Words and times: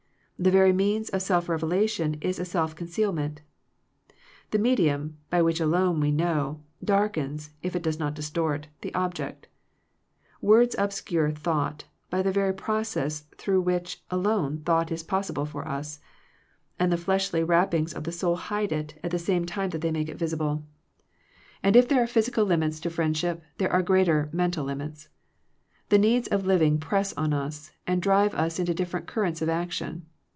The 0.43 0.49
very 0.49 0.73
means 0.73 1.09
of 1.09 1.21
self 1.21 1.47
revelation 1.47 2.15
is 2.19 2.39
a 2.39 2.45
self 2.45 2.75
conceal 2.75 3.13
ment. 3.13 3.41
The 4.49 4.57
medium, 4.57 5.19
by 5.29 5.43
which 5.43 5.59
alone 5.59 5.99
we 5.99 6.09
know, 6.11 6.63
darkens, 6.83 7.51
if 7.61 7.75
it 7.75 7.83
does 7.83 7.99
not 7.99 8.15
distort, 8.15 8.67
the 8.81 8.91
object, 8.95 9.49
Words 10.41 10.75
obscure 10.79 11.29
thought, 11.29 11.83
by 12.09 12.23
the 12.23 12.31
very 12.31 12.53
process 12.55 13.25
through 13.37 13.61
which 13.61 14.01
alone 14.09 14.61
thought 14.63 14.89
fe 14.89 14.97
possible 15.07 15.45
for 15.45 15.67
us; 15.67 15.99
and 16.79 16.91
the 16.91 16.97
fleshly 16.97 17.43
wrap 17.43 17.69
pings 17.69 17.93
of 17.93 18.05
the 18.05 18.11
soul 18.11 18.35
hide 18.35 18.71
it, 18.71 18.99
at 19.03 19.11
the 19.11 19.19
same 19.19 19.45
time 19.45 19.69
that 19.69 19.81
they 19.81 19.91
make 19.91 20.09
it 20.09 20.17
visible... 20.17 20.55
194 20.57 20.57
Digitized 20.57 20.63
by 20.73 21.01
VjOOQIC 21.01 21.05
THE 21.05 21.13
LIMITS 21.13 21.15
OF 21.23 21.23
FRIENDSHIP 21.23 21.59
And 21.67 21.75
if 21.75 21.87
there 21.87 22.01
are 22.03 22.07
physical 22.07 22.45
limits 22.45 22.79
to 22.79 22.89
friendship, 22.89 23.43
there 23.59 23.71
are 23.71 23.83
greater 23.83 24.29
mental 24.33 24.65
limits. 24.65 25.09
The 25.89 25.99
needs 25.99 26.27
of 26.29 26.47
living 26.47 26.79
press 26.79 27.13
on 27.13 27.31
us, 27.31 27.69
and 27.85 28.01
drive 28.01 28.33
us 28.33 28.57
into 28.57 28.73
different 28.73 29.05
currents 29.05 29.43
of 29.43 29.49
action. 29.49 30.07